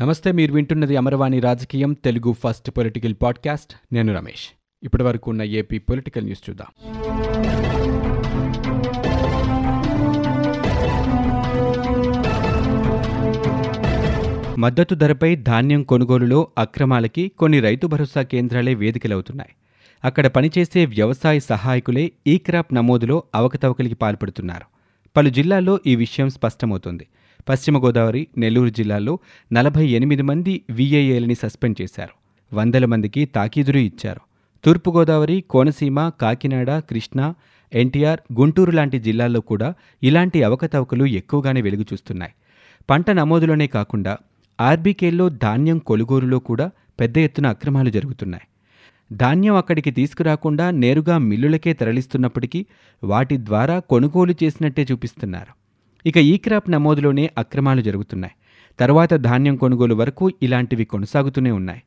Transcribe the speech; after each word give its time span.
నమస్తే 0.00 0.32
మీరు 0.32 0.52
వింటున్నది 0.52 0.96
అమరవాణి 0.96 1.40
రాజకీయం 1.40 1.92
తెలుగు 1.92 2.32
ఫస్ట్ 2.32 2.70
పొలిటికల్ 2.70 3.14
పాడ్కాస్ట్. 3.22 3.74
నేను 3.92 4.14
రమేష్. 4.14 4.48
ఇప్పటి 4.82 5.02
వరకు 5.02 5.30
ఉన్న 5.30 5.42
ఏపీ 5.42 5.78
పొలిటికల్ 5.78 6.24
న్యూస్ 6.24 6.50
చూద్దాం. 6.50 6.66
మద్దతు 14.58 14.94
ధరపై 14.94 15.36
ధాన్యం 15.36 15.82
కొనుగోలులో 15.82 16.48
అక్రమాలకి 16.58 17.28
కొన్ని 17.28 17.60
రైతు 17.60 17.86
భరోసా 17.86 18.22
కేంద్రాలే 18.22 18.74
వేదికలవుతున్నాయి. 18.74 19.50
అక్కడ 20.04 20.26
పనిచేసే 20.26 20.86
వ్యవసాయ 20.86 21.40
సహాయకులే 21.40 22.12
ఈ 22.26 22.38
క్రాప్ 22.38 22.74
నమోదులో 22.74 23.22
అవకతవకలికి 23.34 23.94
పాల్పడుతున్నారు. 23.94 24.64
పలు 25.16 25.28
జిల్లాల్లో 25.28 25.80
ఈ 25.86 25.96
విషయం 25.96 26.30
స్పష్టమవుతోంది. 26.30 27.08
పశ్చిమ 27.48 27.84
గోదావరి 27.84 28.28
నెల్లూరు 28.38 28.68
జిల్లాల్లో 28.68 29.18
నలభై 29.52 29.86
ఎనిమిది 29.86 30.22
మంది 30.22 30.62
వీఏఏలని 30.70 31.34
సస్పెండ్ 31.34 31.82
చేశారు. 31.82 32.22
వందల 32.56 32.84
మందికి 32.84 33.24
తాకీదులు 33.24 33.78
ఇచ్చారు. 33.78 34.20
తూర్పుగోదావరి 34.64 35.44
కోనసీమ 35.50 36.08
కాకినాడ 36.08 36.70
కృష్ణా 36.70 37.34
ఎన్టీఆర్ 37.74 38.20
గుంటూరు 38.32 38.70
లాంటి 38.70 38.98
జిల్లాల్లో 38.98 39.40
కూడా 39.40 39.74
ఇలాంటి 40.02 40.42
అవకతవకలు 40.42 41.04
ఎక్కువగానే 41.04 41.60
వెలుగు 41.60 41.84
చూస్తున్నాయి. 41.92 42.32
పంట 42.90 43.10
నమోదులోనే 43.10 43.66
కాకుండా 43.66 44.18
ఆర్బీకేల్లో 44.60 45.28
ధాన్యం 45.28 45.78
కొలుగోలులో 45.78 46.38
కూడా 46.38 46.70
పెద్ద 47.00 47.18
ఎత్తున 47.18 47.46
అక్రమాలు 47.46 47.90
జరుగుతున్నాయి. 47.90 48.46
ధాన్యం 49.16 49.54
అక్కడికి 49.54 49.90
తీసుకురాకుండా 49.90 50.70
నేరుగా 50.70 51.18
మిల్లులకే 51.18 51.72
తరలిస్తున్నప్పటికీ 51.72 52.66
వాటి 53.04 53.36
ద్వారా 53.36 53.78
కొనుగోలు 53.78 54.34
చేసినట్టే 54.42 54.86
చూపిస్తున్నారు. 54.92 55.61
ఇక 56.06 56.16
ఈ 56.16 56.36
క్రాప్ 56.36 56.70
నమోదులోనే 56.70 57.30
అక్రమాలు 57.38 57.80
జరుగుతున్నాయి. 57.80 58.34
తర్వాత 58.80 59.14
ధాన్యం 59.14 59.56
కొనుగోలు 59.56 59.94
వరకు 59.94 60.30
ఇలాంటివి 60.42 60.84
కొనసాగుతూనే 60.84 61.50
ఉన్నాయి. 61.50 61.82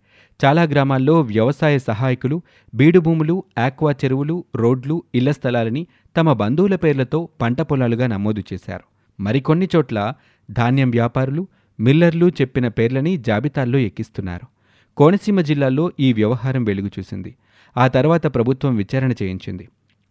చాలా 0.45 0.63
గ్రామాల్లో 0.63 1.21
వ్యవసాయ 1.21 1.79
సహాయకులు 1.79 2.41
బీడు 2.73 2.99
భూములు 2.99 3.43
ఆక్వా 3.57 3.91
చెరువులు 3.91 4.45
రోడ్లు 4.55 5.03
ఇళ్ళ 5.15 5.31
స్థలాలని 5.31 5.87
తమ 6.17 6.33
బంధువుల 6.33 6.75
పేర్లతో 6.75 7.29
పంట 7.41 7.61
పొలాలుగా 7.61 8.07
నమోదు 8.07 8.43
చేశారు. 8.53 8.83
మరికొన్ని 9.23 9.69
చోట్ల 9.75 10.13
ధాన్యం 10.51 10.89
వ్యాపారులు 10.89 11.47
మిల్లర్లు 11.79 12.29
చెప్పిన 12.29 12.67
పేర్లని 12.67 13.17
జాబితాల్లో 13.17 13.79
ఎక్కిస్తున్నారు. 13.79 14.47
కోనసీమ 14.97 15.41
జిల్లాలో 15.41 15.91
ఈ 15.99 16.13
వ్యవహారం 16.13 16.63
వెలుగు 16.63 16.89
చూసింది. 16.99 17.35
ఆ 17.77 17.87
తర్వాత 17.87 18.35
ప్రభుత్వం 18.35 18.75
విచారణ 18.75 19.11
చేయించింది. 19.11 19.67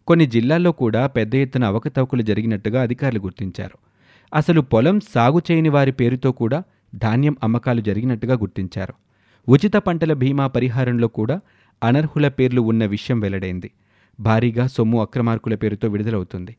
కొన్ని 0.07 0.25
జిల్లాల్లో 0.25 0.71
కూడా 0.71 1.07
పెద్ద 1.07 1.35
ఎత్తున 1.35 1.63
అవకతవకలు 1.63 2.21
జరిగినట్టుగా 2.21 2.81
అధికారులు 2.81 3.19
గుర్తించారు. 3.19 3.94
అసలు 4.33 4.61
పొలం 4.61 4.99
సాగు 4.99 5.41
చేయని 5.51 5.69
వారి 5.69 5.91
పేరుతో 5.91 6.31
కూడా 6.31 6.63
ధాన్యం 6.95 7.35
అమ్మకాలు 7.43 7.81
జరిగినట్టుగా 7.81 8.33
గుర్తించారు. 8.33 8.93
ఉచిత 9.49 9.75
పంటల 9.75 10.13
బీమా 10.13 10.47
పరిహారంలో 10.47 11.07
కూడా 11.07 11.39
అనర్హుల 11.83 12.27
పేర్లు 12.27 12.61
ఉన్న 12.61 12.85
విషయం 12.85 13.19
వెల్లడైంది. 13.19 13.71
భారీగా 14.19 14.67
సొమ్ము 14.67 15.01
అక్రమార్కుల 15.01 15.55
పేరుతో 15.55 15.87
విడుదలవుతుంది. 15.87 16.55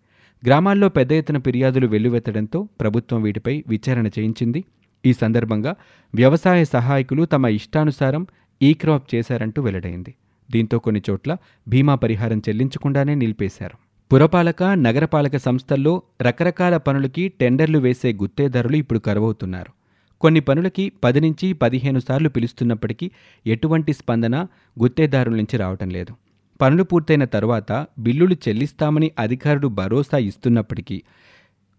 గ్రామాల్లో 0.47 0.89
పెద్ద 0.89 1.12
ఎత్తున 1.12 1.39
ఫిర్యాదులు 1.39 1.86
వెల్లువెత్తడంతో 1.86 2.69
ప్రభుత్వం 2.81 3.23
వీటిపై 3.23 3.64
విచారణ 3.69 4.06
చేయించింది. 4.06 4.64
ఈ 5.06 5.12
సందర్భంగా 5.12 5.77
వ్యవసాయ 6.14 6.64
సహాయకులు 6.64 7.25
తమ 7.25 7.47
ఇష్టానుసారం 7.47 8.27
ఈ 8.62 8.75
క్రాప్ 8.75 9.14
చేశారంటూ 9.14 9.62
వెల్లడైంది. 9.62 10.14
దీంతో 10.51 10.78
కొన్ని 10.78 11.03
చోట్ల 11.11 11.36
బీమా 11.69 11.95
పరిహారం 11.95 12.39
చెల్లించకుండానే 12.39 13.14
నిలిపేశారు. 13.14 13.86
పురపాలక 14.12 14.62
నగరపాలక 14.62 15.37
సంస్థల్లో 15.37 16.03
రకరకాల 16.23 16.77
పనులకి 16.77 17.29
టెండర్లు 17.29 17.79
వేసే 17.79 18.13
గుత్తేదారులు 18.13 18.77
ఇప్పుడు 18.77 18.98
కరువవుతున్నారు. 18.98 19.73
కొన్ని 20.21 20.41
పనులకి 20.41 20.93
పది 21.05 21.21
నుంచి 21.21 21.53
పదిహేను 21.53 22.01
సార్లు 22.01 22.29
పిలుస్తున్నప్పటికీ 22.29 23.11
ఎటువంటి 23.47 23.93
స్పందన 23.93 24.47
గుత్తేదారుల 24.83 25.35
నుంచి 25.37 25.57
రావటం 25.57 25.91
లేదు. 25.91 26.15
పనులు 26.61 26.83
పూర్తయిన 26.83 27.25
తర్వాత 27.25 27.87
బిల్లులు 27.98 28.35
చెల్లిస్తామని 28.35 29.11
అధికారులు 29.19 29.69
భరోసా 29.69 30.19
ఇస్తున్నప్పటికీ 30.19 31.03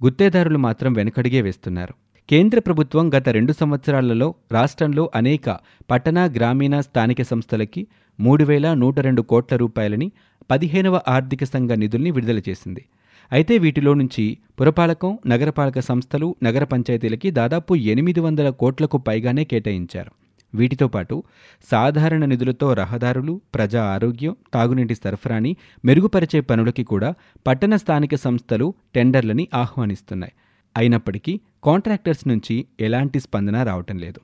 గుత్తేదారులు 0.04 0.58
మాత్రం 0.58 0.94
వెనకడిగే 0.94 1.42
వేస్తున్నారు. 1.42 1.94
కేంద్ర 2.30 2.60
ప్రభుత్వం 2.60 3.14
గత 3.14 3.30
రెండు 3.30 3.54
సంవత్సరాలలో 3.54 4.36
రాష్ట్రంలో 4.52 5.12
అనేక 5.16 5.58
పట్టణ 5.92 6.20
గ్రామీణ 6.36 6.80
స్థానిక 6.80 7.22
సంస్థలకి 7.22 7.88
మూడు 8.20 8.44
వేల 8.44 8.74
నూట 8.74 9.00
రెండు 9.00 9.22
కోట్ల 9.22 9.56
రూపాయలని 9.56 10.12
పదిహేనవ 10.52 11.02
ఆర్థిక 11.08 11.44
సంఘ 11.44 11.72
నిధుల్ని 11.72 12.12
విడుదల 12.12 12.42
చేసింది. 12.50 12.86
అయితే 13.32 13.58
వీటిలో 13.58 13.94
నుంచి 13.94 14.38
పురపాలకం 14.62 15.18
నగరపాలక 15.28 15.80
సంస్థలు 15.80 16.36
నగర 16.44 16.64
పంచాయతీలకి 16.64 17.32
దాదాపు 17.32 17.76
ఎనిమిది 17.76 18.20
వందల 18.20 18.50
కోట్లకు 18.50 18.98
పైగానే 18.98 19.44
కేటాయించారు. 19.44 20.12
వీటితో 20.56 20.88
పాటు 20.88 21.24
సాధారణ 21.72 22.26
నిధులతో 22.26 22.74
రహదారులు 22.74 23.42
ప్రజా 23.56 23.84
ఆరోగ్యం 23.84 24.36
తాగునీటి 24.54 24.96
సరఫరాని 24.96 25.56
మెరుగుపరిచే 25.86 26.40
పనులకి 26.42 26.84
కూడా 26.84 27.14
పట్టణ 27.48 27.76
స్థానిక 27.76 28.16
సంస్థలు 28.16 28.74
టెండర్లని 28.96 29.48
ఆహ్వానిస్తున్నాయి. 29.54 30.34
అయినప్పటికీ 30.78 31.40
కాంట్రాక్టర్స్ 31.64 32.28
నుంచి 32.28 32.66
ఎలాంటి 32.80 33.20
స్పందన 33.20 33.64
రావటం 33.64 33.98
లేదు. 33.98 34.20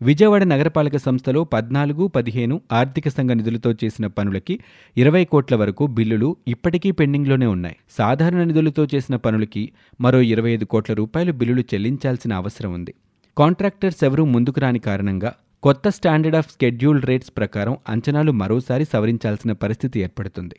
విజయవాడ 0.00 0.44
నగరపాలక 0.44 0.96
సంస్థలో 0.96 1.44
పద్నాలుగు 1.44 2.06
పదిహేను 2.06 2.60
ఆర్థిక 2.72 3.08
సంఘ 3.08 3.30
నిధులతో 3.30 3.74
చేసిన 3.84 4.06
పనులకి 4.06 4.60
ఇరవై 4.96 5.24
కోట్ల 5.24 5.54
వరకు 5.54 5.86
బిల్లులు 5.86 6.36
ఇప్పటికీ 6.48 6.90
పెండింగ్లోనే 6.90 7.46
ఉన్నాయి. 7.46 7.76
సాధారణ 7.90 8.42
నిధులతో 8.44 8.86
చేసిన 8.94 9.16
పనులకి 9.16 9.72
మరో 10.00 10.20
ఇరవై 10.20 10.50
ఐదు 10.50 10.64
కోట్ల 10.64 10.94
రూపాయలు 10.94 11.32
బిల్లులు 11.32 11.60
చెల్లించాల్సిన 11.60 12.32
అవసరం 12.32 12.72
ఉంది. 12.72 12.94
కాంట్రాక్టర్స్ 13.38 14.04
ఎవరూ 14.04 14.24
ముందుకు 14.24 14.60
రాని 14.60 14.78
కారణంగా 14.78 15.34
కొత్త 15.62 15.88
స్టాండర్డ్ 15.88 16.36
ఆఫ్ 16.36 16.50
స్కెడ్యూల్ 16.52 17.02
రేట్స్ 17.02 17.32
ప్రకారం 17.36 17.76
అంచనాలు 17.88 18.32
మరోసారి 18.32 18.84
సవరించాల్సిన 18.84 19.52
పరిస్థితి 19.52 20.00
ఏర్పడుతుంది. 20.00 20.56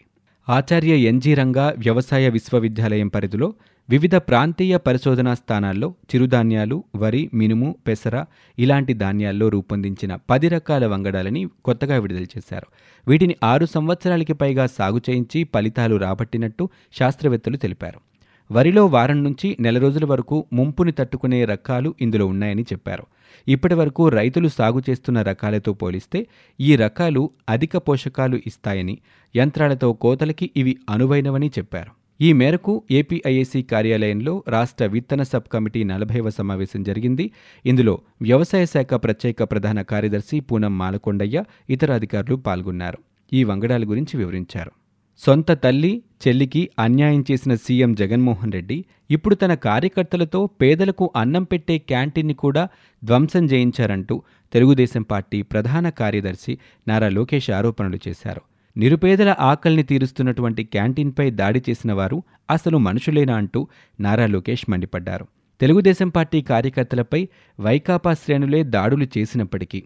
ఆచార్య 0.49 0.95
ఎన్జీ 0.95 1.33
రంగా 1.33 1.73
వ్యవసాయ 1.77 2.29
విశ్వవిద్యాలయం 2.29 3.07
పరిధిలో 3.07 3.53
వివిధ 3.89 4.15
ప్రాంతీయ 4.15 4.77
పరిశోధనా 4.77 5.33
స్థానాల్లో 5.33 5.93
చిరుధాన్యాలు 6.09 6.83
వరి 6.95 7.29
మినుము 7.33 7.75
పెసర 7.87 8.25
ఇలాంటి 8.59 8.93
ధాన్యాల్లో 8.93 9.49
రూపొందించిన 9.49 10.17
పది 10.29 10.47
రకాల 10.47 10.85
వంగడాలని 10.85 11.47
కొత్తగా 11.65 11.97
విడుదల 11.97 12.23
చేశారు. 12.23 12.67
వీటిని 13.07 13.35
ఆరు 13.43 13.65
సంవత్సరాలకి 13.65 14.33
పైగా 14.33 14.65
సాగు 14.67 15.01
చేయించి 15.09 15.47
ఫలితాలు 15.53 15.95
రాబట్టినట్టు 15.95 16.69
శాస్త్రవేత్తలు 16.99 17.57
తెలిపారు. 17.57 18.06
వరిలో 18.51 18.85
వారం 18.85 19.23
నుంచి 19.23 19.57
నెల 19.59 19.77
రోజుల 19.77 20.05
వరకు 20.05 20.45
ముంపుని 20.53 20.91
తట్టుకునే 20.91 21.45
రకాలు 21.45 21.95
ఇందులో 22.01 22.25
ఉన్నాయని 22.25 22.61
చెప్పారు. 22.61 23.03
ఇప్పటి 23.47 23.75
వరకు 23.75 24.09
రైతులు 24.09 24.47
సాగు 24.47 24.81
చేస్తున్న 24.89 25.21
రకాలతో 25.21 25.73
పోలిస్తే 25.73 26.27
ఈ 26.59 26.75
రకాలు 26.75 27.29
అధిక 27.49 27.77
పోషకాలు 27.77 28.39
ఇస్తాయని 28.47 28.97
యంత్రాలతో 29.35 29.93
కోతలకి 29.93 30.51
ఇవి 30.57 30.77
అనువైనవని 30.89 31.47
చెప్పారు. 31.47 31.91
ఈ 32.21 32.33
మేరకు 32.33 32.83
ఏపీఐఏసీ 32.91 33.61
కార్యాలయంలో 33.61 34.43
రాష్ట్ర 34.47 34.85
విత్తన 34.85 35.23
సబ్ 35.23 35.51
కమిటీ 35.53 35.83
నలభైవ 35.83 36.29
సమావేశం 36.29 36.83
జరిగింది. 36.83 37.31
ఇందులో 37.65 38.01
వ్యవసాయ 38.21 38.65
శాఖ 38.65 38.93
ప్రత్యేక 38.93 39.43
ప్రధాన 39.43 39.81
కార్యదర్శి 39.81 40.39
పూనం 40.39 40.77
మాలకొండయ్య 40.77 41.43
ఇతర 41.69 41.93
అధికారులు 41.93 42.35
పాల్గొన్నారు. 42.35 42.97
ఈ 43.33 43.43
వంగడాల 43.43 43.83
గురించి 43.83 44.17
వివరించారు. 44.17 44.71
సొంత 45.19 45.51
తల్లి 45.51 46.03
చెల్లికి 46.27 46.69
అన్యాయం 46.79 47.25
చేసిన 47.31 47.55
సీఎం 47.55 47.95
జగన్మోహన్ 47.95 48.51
రెడ్డి 48.51 48.85
ఇప్పుడు 49.11 49.35
తన 49.35 49.53
కార్యకర్తలతో 49.53 50.45
పేదలకు 50.45 51.11
అన్నం 51.15 51.43
పెట్టే 51.43 51.77
క్యాంటీన్ని 51.77 52.33
కూడా 52.33 52.67
ధ్వంసం 53.03 53.45
చేయించారంటూ 53.45 54.21
తెలుగుదేశం 54.53 55.01
పార్టీ 55.01 55.41
ప్రధాన 55.41 55.89
కార్యదర్శి 55.89 56.57
నారా 56.87 57.09
లోకేష్ 57.09 57.51
ఆరోపణలు 57.51 57.99
చేశారు. 58.07 58.41
నిరుపేదల 58.77 59.35
ఆకలిని 59.39 59.83
తీరుస్తున్నటువంటి 59.83 60.63
క్యాంటీన్పై 60.63 61.31
దాడి 61.31 61.61
చేసిన 61.69 61.93
వారు 61.93 62.23
అసలు 62.49 62.77
మనుషులేనా 62.77 63.35
అంటూ 63.35 63.67
నారా 63.99 64.25
లోకేష్ 64.25 64.65
మండిపడ్డారు. 64.69 65.27
తెలుగుదేశం 65.61 66.09
పార్టీ 66.09 66.41
కార్యకర్తలపై 66.41 67.27
వైకాపా 67.59 68.13
శ్రేణులే 68.13 68.63
దాడులు 68.63 69.07
చేసినప్పటికీ 69.17 69.83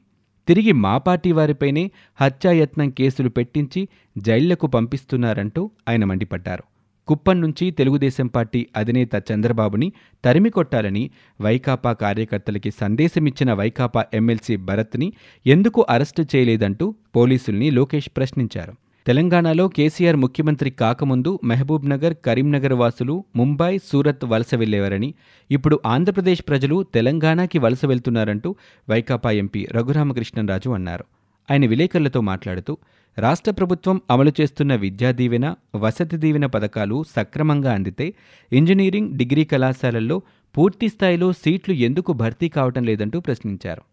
తిరిగి 0.47 0.71
మా 0.71 0.97
పార్టీ 0.97 1.31
వారిపైనే 1.31 1.91
హత్యాయత్నం 2.21 2.89
కేసులు 2.89 3.29
పెట్టించి 3.29 3.89
జైళ్ళకు 4.17 4.67
పంపిస్తున్నారంటూ 4.67 5.71
ఆయన 5.89 6.05
మండిపడ్డారు. 6.05 6.63
కుప్పం 7.07 7.41
నుంచి 7.41 7.71
తెలుగుదేశం 7.71 8.27
పార్టీ 8.27 8.67
అధినేత 8.77 9.09
చంద్రబాబుని 9.31 9.93
తరిమి 10.25 10.49
కొట్టాలని 10.49 11.09
వైకాపా 11.41 11.93
కార్యకర్తలకి 11.93 12.71
సందేశమిచ్చిన 12.71 13.53
వైకాపా 13.53 14.05
ఎమ్మెల్సీ 14.13 14.55
భరత్ని 14.55 15.13
ఎందుకు 15.45 15.85
అరెస్టు 15.89 16.25
చేయలేదంటూ 16.35 16.95
పోలీసుల్ని 17.15 17.71
లోకేష్ 17.71 18.09
ప్రశ్నించారు. 18.17 18.73
తెలంగాణలో 19.07 19.67
కేసీఆర్ 19.67 20.15
ముఖ్యమంత్రి 20.15 20.69
కాకముందు 20.69 21.39
మహబూబ్నగర్ 21.43 22.15
కరీంనగర్ 22.25 22.73
వాసులు 22.73 23.23
ముంబై 23.35 23.77
సూరత్ 23.77 24.25
వలస 24.25 24.55
వెళ్ళేవారని 24.55 25.13
ఇప్పుడు 25.51 25.79
ఆంధ్రప్రదేశ్ 25.85 26.43
ప్రజలు 26.47 26.85
తెలంగాణకి 26.93 27.59
వలస 27.59 27.85
వెళ్తున్నారంటూ 27.85 28.55
వైకాపా 28.89 29.31
ఎంపీ 29.31 29.67
రఘురామకృష్ణరాజు 29.71 30.69
అన్నారు. 30.69 31.05
ఆయన 31.51 31.65
విలేకరులతో 31.65 32.21
మాట్లాడుతూ 32.21 32.77
రాష్ట్ర 33.17 33.51
ప్రభుత్వం 33.51 34.01
అమలు 34.09 34.31
చేస్తున్న 34.41 34.75
విద్యా 34.75 35.11
దీవెన 35.11 35.55
వసతి 35.75 36.17
దీవెన 36.17 36.45
పథకాలు 36.45 37.03
సక్రమంగా 37.17 37.73
అందితే 37.73 38.13
ఇంజనీరింగ్ 38.51 39.17
డిగ్రీ 39.17 39.45
కళాశాలల్లో 39.45 40.21
పూర్తి 40.57 40.89
స్థాయిలో 40.89 41.31
సీట్లు 41.31 41.73
ఎందుకు 41.73 42.13
భర్తీ 42.13 42.49
కావటం 42.49 42.83
లేదంటూ 42.83 43.19
ప్రశ్నించారు. 43.19 43.83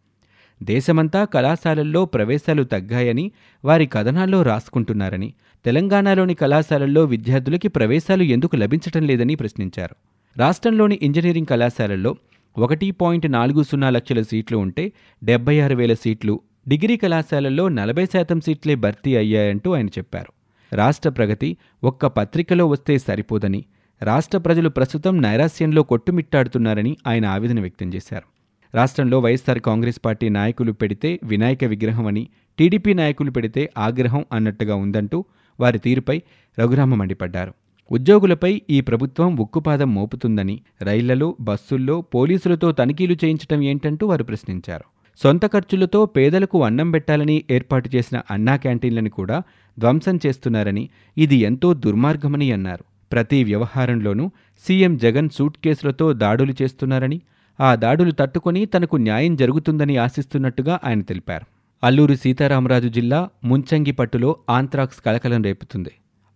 దేశమంతా 0.63 1.25
కళాశాలల్లో 1.25 2.05
ప్రవేశాలు 2.05 2.63
తగ్గాయని 2.63 3.33
వారి 3.65 3.87
కథనాల్లో 3.87 4.43
రాసుకుంటున్నారని 4.43 5.35
తెలంగాణలోని 5.65 6.35
కళాశాలల్లో 6.35 7.05
విద్యార్థులకి 7.05 7.69
ప్రవేశాలు 7.69 8.23
ఎందుకు 8.23 8.57
లభించటం 8.57 9.07
లేదని 9.07 9.35
ప్రశ్నించారు. 9.35 9.97
రాష్ట్రంలోని 10.39 10.99
ఇంజనీరింగ్ 11.03 11.47
కళాశాలల్లో 11.47 12.17
ఒకటి 12.59 12.91
పాయింట్ 12.91 13.33
నాలుగు 13.33 13.63
సున్నా 13.63 13.91
లక్షల 13.91 14.23
సీట్లు 14.23 14.59
ఉంటే 14.59 14.93
డెబ్బై 15.25 15.61
ఆరు 15.61 15.75
వేల 15.75 15.95
సీట్లు 15.95 16.41
డిగ్రీ 16.69 16.97
కళాశాలల్లో 16.97 17.69
నలభై 17.69 18.07
శాతం 18.07 18.41
సీట్లే 18.41 18.75
భర్తీ 18.75 19.17
అయ్యాయంటూ 19.17 19.73
ఆయన 19.73 19.87
చెప్పారు. 19.87 20.33
రాష్ట్ర 20.77 21.09
ప్రగతి 21.09 21.57
ఒక్క 21.85 22.07
పత్రికలో 22.07 22.67
వస్తే 22.67 22.99
సరిపోదని 22.99 23.65
రాష్ట్ర 24.03 24.39
ప్రజలు 24.39 24.69
ప్రస్తుతం 24.69 25.23
నైరాస్యంలో 25.23 25.83
కొట్టుమిట్టాడుతున్నారని 25.83 26.97
ఆయన 27.07 27.27
ఆవేదన 27.27 27.61
వ్యక్తం 27.61 27.95
చేశారు. 27.95 28.38
రాష్ట్రంలో 28.75 29.19
వైఎస్సార్ 29.19 29.59
కాంగ్రెస్ 29.59 30.00
పార్టీ 30.05 30.29
నాయకులు 30.29 30.73
పెడితే 30.73 31.20
వినాయక 31.25 31.65
విగ్రహం 31.65 32.06
అని 32.06 32.29
టీడీపీ 32.59 32.94
నాయకులు 32.94 33.31
పెడితే 33.31 33.70
ఆగ్రహం 33.79 34.25
అన్నట్టుగా 34.32 34.75
ఉందంటూ 34.75 35.25
వారి 35.61 35.79
తీరుపై 35.79 36.23
రఘురామ 36.59 36.94
మండిపడ్డారు. 36.94 37.53
ఉద్యోగులపై 37.91 38.62
ఈ 38.70 38.81
ప్రభుత్వం 38.81 39.37
ఉక్కుపాదం 39.37 39.94
మోపుతుందని 39.94 40.61
రైళ్ళలో 40.82 41.37
బస్సుల్లో 41.41 42.00
పోలీసులతో 42.00 42.73
తనిఖీలు 42.73 43.17
చేయించటం 43.25 43.62
ఏంటంటూ 43.62 44.06
వారు 44.06 44.25
ప్రశ్నించారు. 44.25 44.85
సొంత 45.23 45.47
ఖర్చులతో 45.47 46.06
పేదలకు 46.06 46.64
అన్నం 46.64 46.91
పెట్టాలని 46.91 47.44
ఏర్పాటు 47.50 47.97
చేసిన 47.97 48.21
అన్నా 48.31 48.56
క్యాంటీన్లను 48.56 49.11
కూడా 49.11 49.43
ధ్వంసం 49.79 50.21
చేస్తున్నారని 50.26 50.88
ఇది 51.19 51.37
ఎంతో 51.37 51.75
దుర్మార్గమని 51.75 52.53
అన్నారు. 52.53 52.85
ప్రతి 53.12 53.44
వ్యవహారంలోనూ 53.44 54.31
సీఎం 54.64 54.97
జగన్ 54.97 55.31
సూట్ 55.31 55.56
కేసులతో 55.64 56.12
దాడులు 56.12 56.55
చేస్తున్నారని 56.62 57.21
ఆ 57.61 57.75
దాడులు 57.75 58.11
తట్టుకొని 58.11 58.67
తనకు 58.67 58.97
న్యాయం 58.97 59.37
జరుగుతుందని 59.37 59.97
ఆశిస్తున్నట్టుగా 59.97 60.81
ఆయన 60.85 61.01
తెలిపారు. 61.01 61.47
అల్లూరి 61.87 62.17
సీతారామరాజు 62.17 62.89
జిల్లా 62.89 63.29
ముంచంగిపట్టులో 63.45 64.37
ఆంత్రాక్స్ 64.51 65.01
కలకలం 65.01 65.43
రేపుతుంది. 65.43 65.91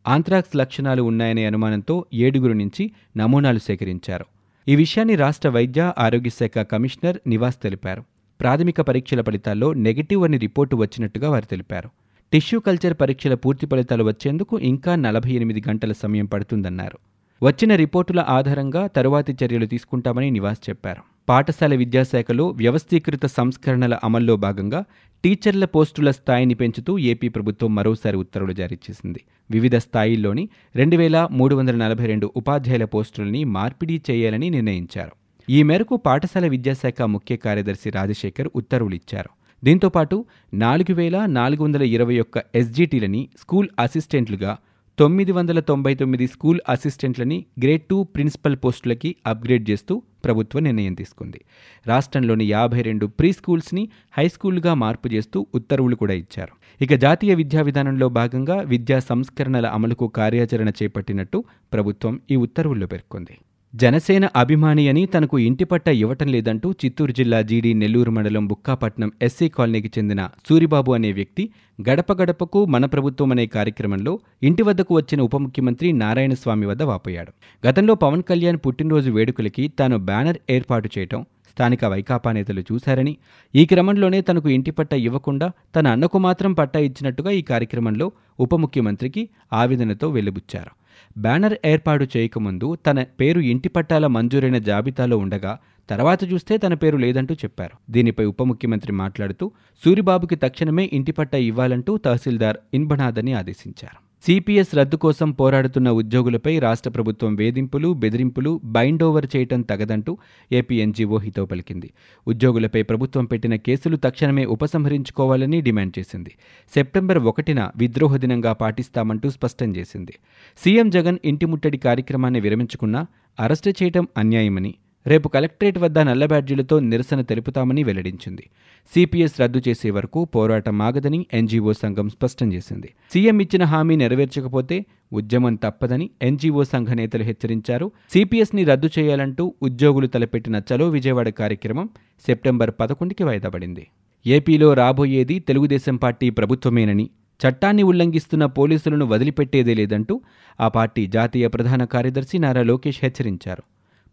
ఆంత్రాక్స్ 0.08 0.56
లక్షణాలు 0.56 1.02
ఉన్నాయనే 1.02 1.46
అనుమానంతో 1.46 2.04
ఏడుగురు 2.14 2.52
నుంచి 2.52 2.90
నమూనాలు 3.16 3.58
సేకరించారు. 3.58 4.24
ఈ 4.68 4.76
విషయాన్ని 4.76 5.16
రాష్ట్ర 5.16 5.48
వైద్య 5.48 5.92
ఆరోగ్య 5.98 6.30
శాఖ 6.30 6.58
కమిషనర్ 6.58 7.18
నివాస్ 7.26 7.62
తెలిపారు. 7.62 8.04
ప్రాథమిక 8.40 8.80
పరీక్షల 8.80 9.22
ఫలితాల్లో 9.22 9.72
నెగిటివ్ 9.72 10.24
అని 10.24 10.38
రిపోర్టు 10.38 10.76
వచ్చినట్టుగా 10.76 11.30
వారు 11.30 11.44
తెలిపారు. 11.44 11.90
టిష్యూ 12.32 12.60
కల్చర్ 12.60 12.94
పరీక్షల 13.00 13.34
పూర్తి 13.34 13.66
ఫలితాలు 13.66 14.04
వచ్చేందుకు 14.04 14.58
ఇంకా 14.58 14.96
నలభై 14.96 15.30
ఎనిమిది 15.30 15.62
గంటల 15.68 15.92
సమయం 15.92 16.26
పడుతుందన్నారు. 16.26 16.98
వచ్చిన 17.44 17.74
రిపోర్టుల 17.74 18.24
ఆధారంగా 18.28 18.86
తరువాతి 18.86 19.36
చర్యలు 19.44 19.66
తీసుకుంటామని 19.66 20.30
నివాస్ 20.30 20.70
చెప్పారు. 20.70 21.11
పాఠశాల 21.28 21.74
విద్యాశాఖలో 21.74 22.48
వ్యవస్థీకృత 22.48 23.26
సంస్కరణల 23.26 23.98
అమల్లో 24.04 24.36
భాగంగా 24.36 24.84
టీచర్ల 25.24 25.64
పోస్టుల 25.64 26.10
స్థాయిని 26.10 26.54
పెంచుతూ 26.54 26.98
ఏపీ 26.98 27.28
ప్రభుత్వం 27.28 27.74
మరోసారి 27.74 28.16
ఉత్తర్వులు 28.16 28.52
జారీ 28.52 28.78
చేసింది. 28.90 29.20
వివిధ 29.50 29.76
స్థాయిల్లోని 29.76 30.48
రెండు 30.76 30.96
వేల 30.96 31.28
మూడు 31.30 31.54
వందల 31.54 31.76
నలభై 31.76 32.06
రెండు 32.06 32.32
ఉపాధ్యాయుల 32.36 32.84
పోస్టులని 32.84 33.44
మార్పిడి 33.44 34.02
చేయాలని 34.10 34.50
నిర్ణయించారు. 34.50 35.12
ఈ 35.50 35.62
మేరకు 35.62 35.96
పాఠశాల 35.96 36.46
విద్యాశాఖ 36.46 37.02
ముఖ్య 37.02 37.36
కార్యదర్శి 37.36 37.90
రాజశేఖర్ 37.90 38.48
ఉత్తర్వులు 38.56 38.94
ఇచ్చారు. 38.94 39.30
దీంతోపాటు 39.64 40.24
నాలుగు 40.54 40.94
వేల 40.94 41.26
నాలుగు 41.26 41.64
వందల 41.64 41.82
ఇరవై 41.82 42.18
ఒక్క 42.18 42.42
ఎస్జీటీలని 42.54 43.28
స్కూల్ 43.38 43.68
అసిస్టెంట్లుగా 43.78 44.58
తొమ్మిది 45.02 45.32
వందల 45.32 45.60
తొంభై 45.60 45.94
తొమ్మిది 45.94 46.26
స్కూల్ 46.26 46.60
అసిస్టెంట్లని 46.68 47.46
గ్రేడ్ 47.62 47.82
టూ 47.82 48.02
ప్రిన్సిపల్ 48.02 48.56
పోస్టులకి 48.56 49.16
అప్గ్రేడ్ 49.26 49.70
చేస్తూ 49.70 50.02
ప్రభుత్వం 50.24 50.62
నిర్ణయం 50.62 50.94
తీసుకుంది. 50.94 51.40
రాష్ట్రంలోని 51.86 52.44
యాభై 52.44 52.82
రెండు 52.82 53.06
ప్రీ 53.06 53.32
స్కూల్స్ని 53.32 53.88
హై 54.18 54.28
స్కూల్గా 54.28 54.74
మార్పు 54.74 55.08
చేస్తూ 55.08 55.46
ఉత్తర్వులు 55.54 55.96
కూడా 55.96 56.14
ఇచ్చారు. 56.14 56.84
ఇక 56.84 56.94
జాతీయ 56.94 57.34
విద్యా 57.34 57.62
విధానంలో 57.62 58.08
భాగంగా 58.08 58.60
విద్యా 58.60 58.98
సంస్కరణల 58.98 59.66
అమలుకు 59.66 60.08
కార్యాచరణ 60.08 60.68
చేపట్టినట్టు 60.68 61.44
ప్రభుత్వం 61.72 62.20
ఈ 62.30 62.36
ఉత్తర్వుల్లో 62.36 62.86
పేర్కొంది. 62.86 63.38
జనసేన 63.74 64.28
అభిమాని 64.36 64.88
అని 64.88 65.06
తనకు 65.06 65.38
ఇంటి 65.38 65.64
పట్ట 65.64 65.88
ఇవ్వటం 65.88 66.28
లేదంటూ 66.28 66.72
చిత్తూరు 66.72 67.12
జిల్లా 67.12 67.42
జీడీ 67.42 67.72
నెల్లూరు 67.72 68.10
మండలం 68.10 68.46
బుక్కాపట్నం 68.48 69.12
ఎస్సీ 69.22 69.48
కాలనీకి 69.48 69.90
చెందిన 69.98 70.28
సూరిబాబు 70.48 70.92
అనే 70.92 71.12
వ్యక్తి 71.12 71.44
గడప 71.88 72.12
గడపకు 72.22 72.64
మన 72.64 72.86
ప్రభుత్వం 72.86 73.30
అనే 73.32 73.46
కార్యక్రమంలో 73.46 74.12
ఇంటి 74.42 74.62
వద్దకు 74.62 74.94
వచ్చిన 74.94 75.22
ఉప 75.22 75.36
ముఖ్యమంత్రి 75.36 75.92
నారాయణస్వామి 75.92 76.66
వద్ద 76.66 76.82
వాపోయాడు. 76.82 77.32
గతంలో 77.68 77.94
పవన్ 77.94 78.22
కళ్యాణ్ 78.22 78.58
పుట్టినరోజు 78.66 79.10
వేడుకలకి 79.10 79.68
తాను 79.68 79.98
బ్యానర్ 79.98 80.38
ఏర్పాటు 80.50 80.90
చేయటం 80.98 81.22
స్థానిక 81.50 81.84
వైకాపా 81.84 82.32
నేతలు 82.32 82.60
చూశారని 82.72 83.16
ఈ 83.54 83.66
క్రమంలోనే 83.66 84.20
తనకు 84.20 84.48
ఇంటి 84.48 84.70
పట్ట 84.70 84.92
ఇవ్వకుండా 84.92 85.50
తన 85.76 85.86
అన్నకు 85.88 86.18
మాత్రం 86.18 86.52
పట్టా 86.52 86.78
ఇచ్చినట్టుగా 86.80 87.30
ఈ 87.30 87.42
కార్యక్రమంలో 87.42 88.12
ఉప 88.40 88.54
ముఖ్యమంత్రికి 88.54 89.28
ఆవేదనతో 89.52 90.08
వెలుబుచ్చారు. 90.10 90.81
బ్యానర్ 91.18 91.56
ఏర్పాటు 91.64 92.06
చేయకముందు 92.16 92.74
తన 92.74 93.02
పేరు 93.02 93.40
ఇంటి 93.40 93.68
పట్టాల 93.68 94.06
మంజూరైన 94.06 94.58
జాబితాలో 94.58 95.18
ఉండగా 95.18 95.58
తర్వాత 95.90 96.32
చూస్తే 96.32 96.56
తన 96.56 96.74
పేరు 96.74 96.96
లేదంటూ 96.96 97.34
చెప్పారు. 97.34 97.92
దీనిపై 97.92 98.24
ఉప 98.24 98.42
ముఖ్యమంత్రి 98.42 98.92
మాట్లాడుతూ 98.92 99.52
సూరిబాబుకి 99.84 100.36
తక్షణమే 100.36 100.90
ఇంటి 100.92 101.12
పట్టా 101.12 101.38
ఇవ్వాలంటూ 101.38 101.96
తహసీల్దార్ 101.96 102.56
ఇన్బనాదని 102.74 103.32
ఆదేశించారు. 103.32 104.01
సిపిఎస్ 104.24 104.74
రద్దు 104.74 104.96
కోసం 104.96 105.30
పోరాడుతున్న 105.30 105.90
ఉద్యోగులపై 105.90 106.58
రాష్ట్ర 106.58 106.90
ప్రభుత్వం 106.90 107.34
వేధింపులు 107.34 107.92
బెదిరింపులు 107.92 108.60
బైండ్ 108.64 109.02
ఓవర్ 109.02 109.26
చేయటం 109.36 109.60
తగదంటూ 109.62 110.18
ఏపీ 110.52 110.76
ఎన్జీఓ 110.76 111.16
హితో 111.16 111.44
పలికింది. 111.46 111.90
ఉద్యోగులపై 112.26 112.82
ప్రభుత్వం 112.82 113.24
పెట్టిన 113.24 113.56
కేసులు 113.56 113.96
తక్షణమే 113.96 114.44
ఉపసంహరించుకోవాలని 114.44 115.60
డిమాండ్ 115.60 115.98
చేసింది. 115.98 116.30
సెప్టెంబర్ 116.74 117.18
ఒకటిన 117.18 117.70
విద్రోహ 117.76 118.16
దినంగా 118.16 118.52
పాటిస్తామంటూ 118.52 119.30
స్పష్టం 119.30 119.76
చేసింది. 119.76 120.14
సీఎం 120.58 120.90
జగన్ 120.90 121.18
ఇంటి 121.24 121.46
ముట్టడి 121.46 121.78
కార్యక్రమాన్ని 121.78 122.40
విరమించుకున్నా 122.40 123.06
అరెస్టు 123.40 123.70
చేయటం 123.70 124.08
అన్యాయమని 124.16 124.74
రేపు 125.06 125.28
కలెక్టరేట్ 125.28 125.78
వద్ద 125.78 125.98
నల్ల 125.98 126.26
బ్యాడ్జీలతో 126.26 126.80
నిరసన 126.80 127.20
తెలుపుతామని 127.20 127.82
వెల్లడించింది. 127.82 128.50
సిపిఎస్ 128.94 129.40
రద్దు 129.40 129.62
చేసే 129.68 129.90
వరకు 129.90 130.24
పోరాటం 130.24 130.82
ఆగదని 130.82 131.26
ఎన్జీఓ 131.32 131.72
సంఘం 131.72 132.08
స్పష్టం 132.08 132.52
చేసింది. 132.52 132.94
సీఎం 133.12 133.40
ఇచ్చిన 133.40 133.64
హామీ 133.64 133.96
నెరవేర్చకపోతే 133.96 134.84
ఉద్యమం 135.12 135.54
తప్పదని 135.54 136.10
ఎన్జీఓ 136.22 136.62
సంఘ 136.62 136.88
నేతలు 136.90 137.22
హెచ్చరించారు. 137.22 137.92
సిపిఎస్ని 138.10 138.64
రద్దు 138.64 138.90
చేయాలంటూ 138.98 139.54
ఉద్యోగులు 139.62 140.06
తలపెట్టిన 140.06 140.62
చలో 140.72 140.88
విజయవాడ 140.88 141.28
కార్యక్రమం 141.28 141.88
సెప్టెంబర్ 142.26 142.70
పదకొండుకి 142.80 143.24
వాయిదా 143.24 143.48
పడింది 143.48 143.86
ఏపీలో 144.26 144.74
రాబోయేది 144.74 145.38
తెలుగుదేశం 145.38 145.96
పార్టీ 145.96 146.30
ప్రభుత్వమేనని 146.30 147.10
చట్టాన్ని 147.40 147.82
ఉల్లంఘిస్తున్న 147.82 148.46
పోలీసులను 148.46 149.06
వదిలిపెట్టేదే 149.06 149.74
లేదంటూ 149.74 150.20
ఆ 150.60 150.68
పార్టీ 150.68 151.06
జాతీయ 151.06 151.48
ప్రధాన 151.48 151.84
కార్యదర్శి 151.84 152.38
నారా 152.38 152.62
లోకేష్ 152.62 153.00
హెచ్చరించారు. 153.02 153.62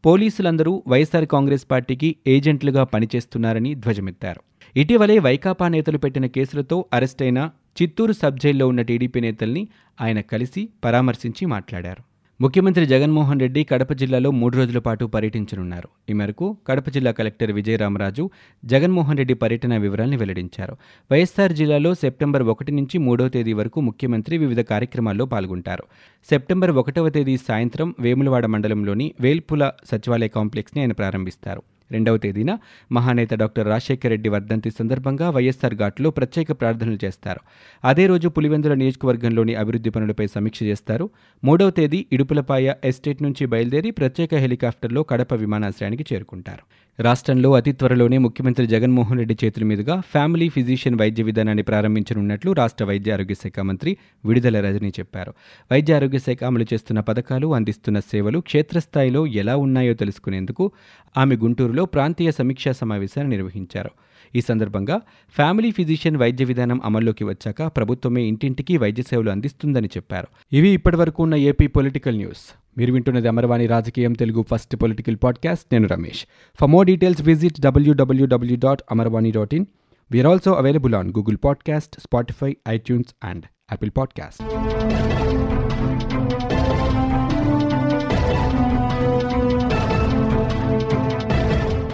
పోలీసులందరూ 0.06 0.84
వైఎస్సార్ 0.88 1.25
కాంగ్రెస్ 1.25 1.65
పార్టీకి 1.72 2.15
ఏజెంట్లుగా 2.27 2.84
పనిచేస్తున్నారని 2.84 3.75
ధ్వజమెత్తారు. 3.75 4.41
ఇటీవలే 4.75 5.20
వైకాపా 5.20 5.68
నేతలు 5.68 5.98
పెట్టిన 5.98 6.25
కేసులతో 6.25 6.86
అరెస్టైన 6.94 7.50
చిత్తూరు 7.82 8.12
సబ్ 8.12 8.38
జైల్లో 8.38 8.68
ఉన్న 8.68 8.82
టీడీపీ 8.82 9.20
నేతల్ని 9.20 9.68
ఆయన 10.01 10.22
కలిసి 10.22 10.70
పరామర్శించి 10.84 11.46
మాట్లాడారు. 11.46 12.09
ముఖ్యమంత్రి 12.41 12.86
జగన్మోహన్ 12.86 13.39
రెడ్డి 13.39 13.63
కడప 13.63 13.93
జిల్లాలో 13.93 14.31
మూడు 14.31 14.58
రోజుల 14.58 14.79
పాటు 14.79 15.05
పర్యటించనున్నారు. 15.05 15.88
ఈ 16.10 16.13
మేరకు 16.13 16.58
కడప 16.67 16.89
జిల్లా 16.89 17.12
కలెక్టర్ 17.12 17.51
విజయరామరాజు 17.51 18.29
జగన్మోహన్ 18.65 19.17
రెడ్డి 19.17 19.34
పర్యటన 19.34 19.77
వివరాల్ని 19.77 20.17
వెల్లడించారు. 20.17 20.77
వైఎస్సార్ 21.12 21.53
జిల్లాలో 21.53 21.93
సెప్టెంబర్ 21.93 22.43
ఒకటి 22.43 22.72
నుంచి 22.72 22.98
మూడవ 22.98 23.27
తేదీ 23.27 23.53
వరకు 23.53 23.81
ముఖ్యమంత్రి 23.81 24.38
వివిధ 24.38 24.60
కార్యక్రమాల్లో 24.60 25.25
పాల్గొంటారు. 25.25 25.84
సెప్టెంబర్ 26.29 26.72
ఒకటవ 26.72 27.10
తేదీ 27.10 27.38
సాయంత్రం 27.38 27.96
వేములవాడ 28.00 28.46
మండలంలోని 28.46 29.13
వేల్పుల 29.19 29.72
సచివాలయ 29.91 30.27
కాంప్లెక్స్ని 30.27 30.81
ఆయన 30.81 30.91
ప్రారంభిస్తారు. 30.91 31.63
రెండవ 31.91 32.17
తేదీన 32.17 32.60
మహానేత 32.91 33.34
డాక్టర్ 33.34 33.67
రాజశేఖర 33.67 34.10
రెడ్డి 34.10 34.29
వర్ధంతి 34.29 34.72
సందర్భంగా 34.72 35.29
వైఎస్సార్ 35.29 35.75
ఘాట్లో 35.75 36.10
ప్రత్యేక 36.10 36.51
ప్రార్థనలు 36.51 37.00
చేస్తారు. 37.05 37.39
అదే 37.84 38.08
రోజు 38.08 38.27
పులివెందుల 38.27 38.74
నియోజకవర్గంలోని 38.74 39.55
అభివృద్ధి 39.55 39.89
పనులపై 39.89 40.27
సమీక్ష 40.27 40.63
చేస్తారు. 40.63 41.10
మూడవ 41.43 41.69
తేదీ 41.69 42.05
ఇడుపులపాయ 42.12 42.74
ఎస్టేట్ 42.84 43.24
నుంచి 43.24 43.46
బయలుదేరి 43.46 43.91
ప్రత్యేక 43.91 44.36
హెలికాప్టర్లో 44.36 45.03
కడప 45.03 45.34
విమానాశ్రయానికి 45.34 46.05
చేరుకుంటారు. 46.13 46.63
రాష్ట్రంలో 47.01 47.53
అతి 47.53 47.72
త్వరలోనే 47.72 48.18
ముఖ్యమంత్రి 48.18 48.68
జగన్మోహన్ 48.68 49.20
రెడ్డి 49.20 49.36
చేతుల 49.44 49.63
మీదుగా 49.63 50.00
ఫ్యామిలీ 50.00 50.50
ఫిజిషియన్ 50.50 50.98
వైద్య 51.00 51.24
విధానాన్ని 51.24 51.63
ప్రారంభించనున్నట్లు 51.63 52.51
రాష్ట్ర 52.51 52.86
వైద్య 52.86 53.13
ఆరోగ్య 53.13 53.34
శాఖ 53.34 53.60
మంత్రి 53.60 53.98
విడుదల 54.25 54.60
రజని 54.60 54.89
చెప్పారు. 54.89 55.34
వైద్య 55.72 55.94
ఆరోగ్య 55.94 56.20
శాఖ 56.20 56.44
అమలు 56.44 56.65
చేస్తున్న 56.74 57.00
పథకాలు 57.00 57.56
అందిస్తున్న 57.56 58.00
సేవలు 58.00 58.39
క్షేత్రస్థాయిలో 58.39 59.27
ఎలా 59.27 59.56
ఉన్నాయో 59.56 59.94
తెలుసుకునేందుకు 59.94 60.72
ఆమె 61.18 61.36
గుంటూరులో 61.36 61.86
ప్రాంతీయ 61.86 62.32
సమీక్షా 62.32 62.72
సమావేశాన్ని 62.72 63.38
నిర్వహించారు. 63.38 63.91
ఈ 64.36 64.41
సందర్భంగా 64.41 65.01
ఫ్యామిలీ 65.36 65.71
ఫిజిషియన్ 65.71 66.17
వైద్య 66.17 66.45
విధానం 66.45 66.81
అమల్లోకి 66.86 67.24
వచ్చాక 67.24 67.67
ప్రభుత్వమే 67.67 68.21
ఇంటింటికి 68.21 68.77
వైద్య 68.77 69.03
సేవలు 69.03 69.29
అందిస్తుందని 69.29 69.88
చెప్పారు. 69.88 70.27
ఇవి 70.53 70.69
ఇప్పటివరకు 70.69 71.24
ఉన్న 71.24 71.36
ఏపీ 71.36 71.67
పొలిటికల్ 71.67 72.17
న్యూస్. 72.17 72.55
మీరు 72.77 72.93
వింటున్నది 72.93 73.27
అమరవాణి 73.27 73.67
రాజకీయం 73.67 74.13
తెలుగు 74.13 74.45
ఫస్ట్ 74.51 74.75
పొలిటికల్ 74.75 75.17
పాడ్కాస్ట్. 75.24 75.65
నేను 75.71 75.88
Ramesh. 75.88 76.25
For 76.59 76.69
more 76.69 76.88
details 76.88 77.21
visit 77.21 77.62
WWW 77.62 78.57
dot 78.57 78.81
Amarvani 78.91 79.31
dot 79.31 79.53
in 79.53 79.65
we are 80.12 80.27
also 80.27 80.53
available 80.53 80.95
on 80.95 81.09
Google 81.09 81.38
podcast 81.43 82.00
Spotify 82.00 82.57
iTunes 82.69 83.15
and 83.24 83.45
Apple 83.45 83.91
podcast 83.98 84.43